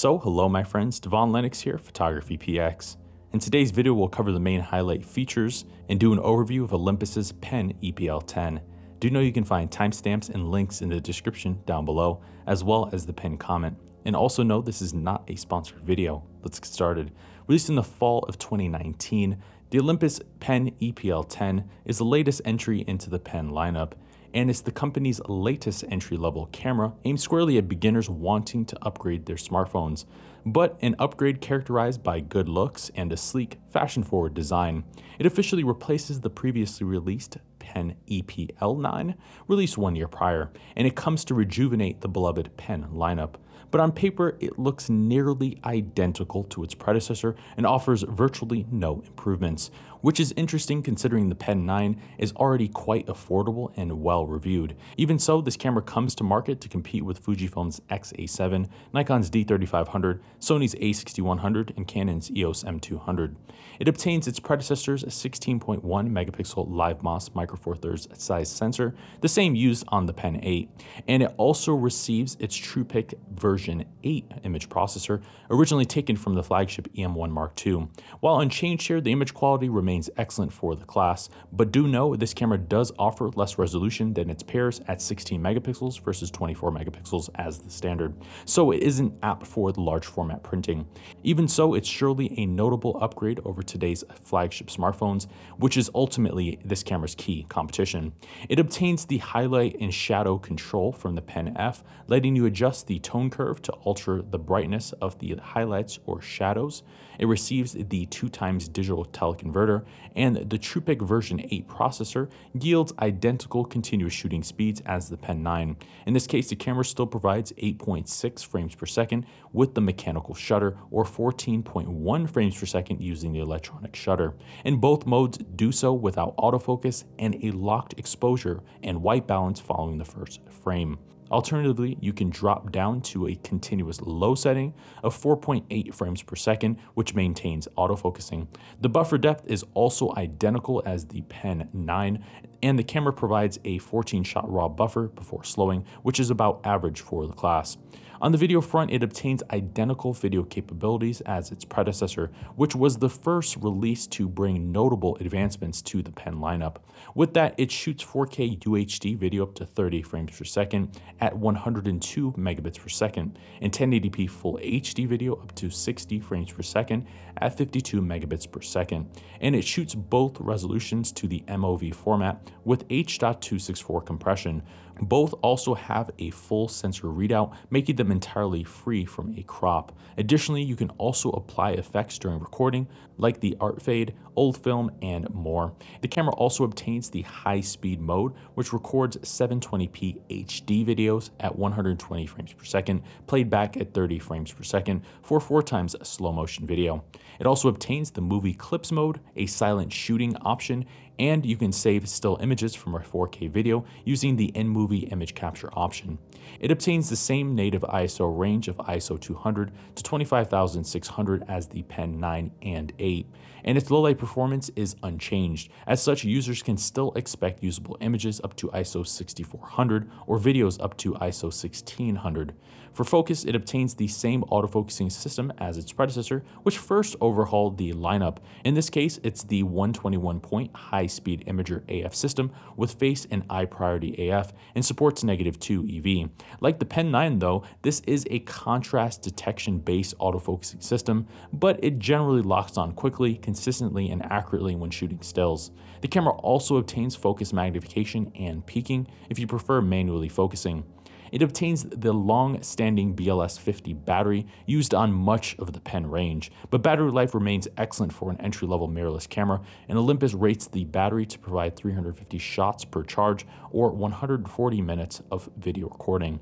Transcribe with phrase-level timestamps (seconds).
[0.00, 2.96] So, hello my friends, Devon Lennox here, Photography PX.
[3.34, 7.32] In today's video, we'll cover the main highlight features and do an overview of Olympus's
[7.32, 8.62] Pen EPL10.
[8.98, 12.88] Do know you can find timestamps and links in the description down below, as well
[12.94, 13.76] as the pinned comment.
[14.06, 16.24] And also know this is not a sponsored video.
[16.42, 17.12] Let's get started.
[17.46, 19.36] Released in the fall of 2019,
[19.68, 23.92] the Olympus Pen EPL10 is the latest entry into the Pen lineup
[24.34, 29.26] and it's the company's latest entry level camera aimed squarely at beginners wanting to upgrade
[29.26, 30.04] their smartphones,
[30.46, 34.84] but an upgrade characterized by good looks and a sleek, fashion forward design.
[35.18, 39.14] It officially replaces the previously released Pen EPL9,
[39.48, 43.34] released one year prior, and it comes to rejuvenate the beloved Pen lineup
[43.70, 49.70] but on paper it looks nearly identical to its predecessor and offers virtually no improvements,
[50.00, 54.76] which is interesting considering the Pen 9 is already quite affordable and well reviewed.
[54.96, 60.74] Even so, this camera comes to market to compete with Fujifilm's X-A7, Nikon's D3500, Sony's
[60.76, 63.36] A6100, and Canon's EOS M200.
[63.78, 69.84] It obtains its predecessor's 16.1 megapixel LiveMOS Micro Four Thirds size sensor, the same used
[69.88, 70.70] on the Pen 8,
[71.08, 76.92] and it also receives its TruePic version 8 image processor, originally taken from the flagship
[76.94, 77.88] EM1 Mark II.
[78.20, 82.34] While unchanged here, the image quality remains excellent for the class, but do know this
[82.34, 87.58] camera does offer less resolution than its peers at 16 megapixels versus 24 megapixels as
[87.58, 90.86] the standard, so it isn't apt for large format printing.
[91.22, 95.26] Even so, it's surely a notable upgrade over today's flagship smartphones,
[95.58, 98.12] which is ultimately this camera's key competition.
[98.48, 102.98] It obtains the highlight and shadow control from the Pen F, letting you adjust the
[102.98, 106.82] tone curve to alter the brightness of the highlights or shadows.
[107.18, 109.84] It receives the 2 times digital teleconverter
[110.16, 115.76] and the TruePic version 8 processor yields identical continuous shooting speeds as the Pen 9.
[116.06, 120.78] In this case, the camera still provides 8.6 frames per second with the mechanical shutter,
[120.90, 124.34] or 14.1 frames per second using the electronic shutter.
[124.64, 129.98] And both modes do so without autofocus and a locked exposure and white balance following
[129.98, 130.98] the first frame.
[131.30, 134.74] Alternatively, you can drop down to a continuous low setting
[135.04, 138.48] of 4.8 frames per second, which maintains autofocusing.
[138.80, 142.24] The buffer depth is also identical as the Pen 9,
[142.62, 147.00] and the camera provides a 14 shot raw buffer before slowing, which is about average
[147.00, 147.76] for the class.
[148.22, 153.08] On the video front, it obtains identical video capabilities as its predecessor, which was the
[153.08, 156.76] first release to bring notable advancements to the Pen lineup.
[157.14, 162.32] With that, it shoots 4K UHD video up to 30 frames per second at 102
[162.32, 167.06] megabits per second, and 1080p Full HD video up to 60 frames per second
[167.38, 169.08] at 52 megabits per second.
[169.40, 174.62] And it shoots both resolutions to the MOV format with H.264 compression.
[175.00, 179.92] Both also have a full sensor readout, making them entirely free from a crop.
[180.18, 185.28] Additionally, you can also apply effects during recording, like the art fade, old film, and
[185.34, 185.72] more.
[186.02, 192.26] The camera also obtains the high speed mode, which records 720p HD videos at 120
[192.26, 196.66] frames per second, played back at 30 frames per second for four times slow motion
[196.66, 197.04] video.
[197.38, 200.84] It also obtains the movie clips mode, a silent shooting option,
[201.20, 205.68] and you can save still images from a 4K video using the in-movie image capture
[205.74, 206.18] option.
[206.58, 212.18] It obtains the same native ISO range of ISO 200 to 25600 as the Pen
[212.18, 213.26] 9 and 8,
[213.64, 215.70] and its low light performance is unchanged.
[215.86, 220.96] As such, users can still expect usable images up to ISO 6400 or videos up
[220.96, 222.54] to ISO 1600.
[222.92, 227.92] For focus, it obtains the same autofocusing system as its predecessor, which first overhauled the
[227.92, 228.38] lineup.
[228.64, 233.44] In this case, it's the 121 point high speed imager AF system with face and
[233.50, 236.30] eye priority AF and supports negative 2 EV.
[236.60, 241.98] Like the Pen 9 though, this is a contrast detection based autofocusing system, but it
[241.98, 245.70] generally locks on quickly, consistently, and accurately when shooting stills.
[246.00, 250.84] The camera also obtains focus magnification and peaking if you prefer manually focusing.
[251.32, 256.50] It obtains the long standing BLS 50 battery used on much of the pen range,
[256.70, 260.84] but battery life remains excellent for an entry level mirrorless camera, and Olympus rates the
[260.84, 266.40] battery to provide 350 shots per charge or 140 minutes of video recording.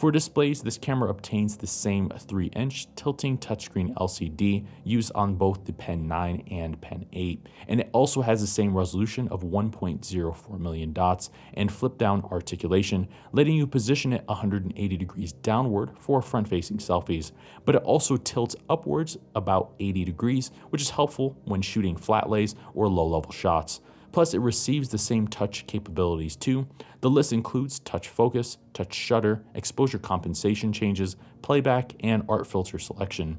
[0.00, 5.74] For displays, this camera obtains the same 3-inch tilting touchscreen LCD used on both the
[5.74, 10.94] Pen 9 and Pen 8, and it also has the same resolution of 1.04 million
[10.94, 17.32] dots and flip-down articulation, letting you position it 180 degrees downward for front-facing selfies,
[17.66, 22.54] but it also tilts upwards about 80 degrees, which is helpful when shooting flat lays
[22.72, 23.82] or low-level shots.
[24.12, 26.66] Plus, it receives the same touch capabilities too.
[27.00, 33.38] The list includes touch focus, touch shutter, exposure compensation changes, playback, and art filter selection.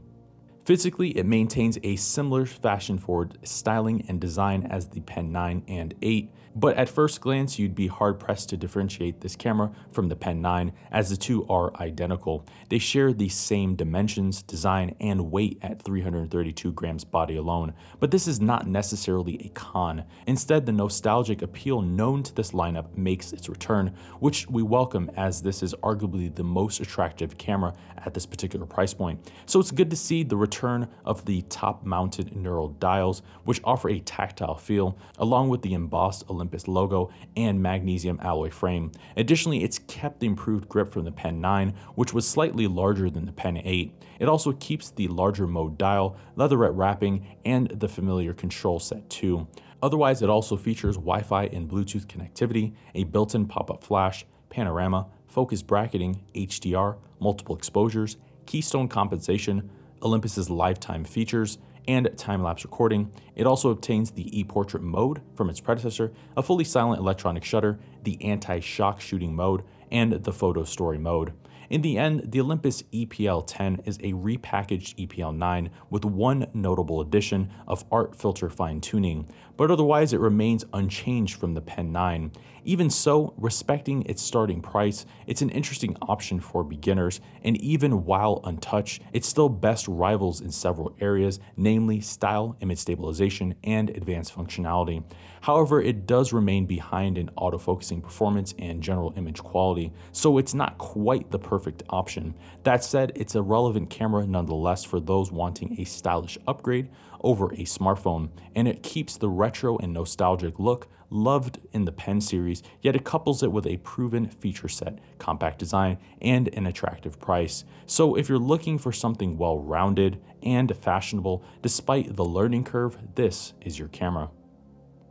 [0.66, 5.94] Physically, it maintains a similar fashion forward styling and design as the Pen 9 and
[6.02, 10.16] 8, but at first glance, you'd be hard pressed to differentiate this camera from the
[10.16, 12.46] Pen 9 as the two are identical.
[12.70, 18.28] They share the same dimensions, design, and weight at 332 grams body alone, but this
[18.28, 20.04] is not necessarily a con.
[20.28, 25.42] Instead, the nostalgic appeal known to this lineup makes its return, which we welcome as
[25.42, 27.74] this is arguably the most attractive camera
[28.06, 29.32] at this particular price point.
[29.46, 33.90] So it's good to see the return of the top mounted knurled dials, which offer
[33.90, 38.92] a tactile feel, along with the embossed Olympus logo and magnesium alloy frame.
[39.16, 43.28] Additionally, it's kept the improved grip from the Pen 9, which was slightly larger than
[43.28, 43.94] the Pen 8.
[44.20, 49.48] It also keeps the larger mode dial, leatherette wrapping, and the familiar control set too.
[49.84, 54.26] Otherwise, it also features Wi Fi and Bluetooth connectivity, a built in pop up flash,
[54.50, 58.18] panorama, focus bracketing, HDR, multiple exposures,
[58.48, 59.70] keystone compensation,
[60.02, 63.12] Olympus's Live Time features, and time lapse recording.
[63.36, 67.80] It also obtains the e portrait mode from its predecessor, a fully silent electronic shutter,
[68.04, 71.34] the anti shock shooting mode, and the photo story mode.
[71.72, 77.00] In the end, the Olympus EPL 10 is a repackaged EPL 9 with one notable
[77.00, 79.26] addition of art filter fine tuning,
[79.56, 82.34] but otherwise it remains unchanged from the Pen 9.
[82.64, 88.40] Even so, respecting its starting price, it's an interesting option for beginners, and even while
[88.44, 95.04] untouched, it still best rivals in several areas, namely style, image stabilization, and advanced functionality.
[95.42, 100.78] However, it does remain behind in autofocusing performance and general image quality, so it's not
[100.78, 102.36] quite the perfect option.
[102.62, 106.90] That said, it's a relevant camera nonetheless for those wanting a stylish upgrade
[107.22, 112.22] over a smartphone, and it keeps the retro and nostalgic look loved in the Pen
[112.22, 112.51] series,
[112.82, 117.66] yet it couples it with a proven feature set, compact design, and an attractive price.
[117.86, 123.54] So if you're looking for something well rounded and fashionable despite the learning curve, this
[123.62, 124.30] is your camera.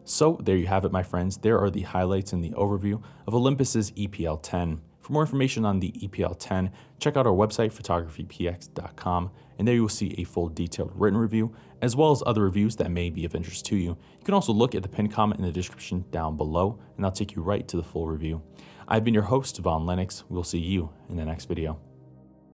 [0.05, 1.37] So there you have it, my friends.
[1.37, 4.81] There are the highlights and the overview of Olympus's EPL 10.
[5.11, 6.71] For more information on the EPL 10,
[7.01, 11.53] check out our website, photographypx.com, and there you will see a full detailed written review,
[11.83, 13.97] as well as other reviews that may be of interest to you.
[14.19, 17.11] You can also look at the pinned comment in the description down below, and I'll
[17.11, 18.41] take you right to the full review.
[18.87, 20.23] I've been your host, Von Lennox.
[20.29, 21.90] We'll see you in the next video.